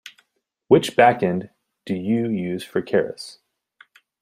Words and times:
Which 0.67 0.95
backend 0.95 1.51
do 1.85 1.93
you 1.93 2.27
use 2.27 2.63
for 2.63 2.81
Keras? 2.81 3.37